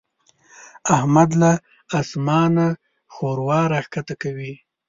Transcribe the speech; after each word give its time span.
احمد 0.95 1.29
له 1.41 1.51
اسمانه 2.01 2.67
ښوروا 3.13 3.61
راکښته 3.73 4.15
کوي. 4.23 4.53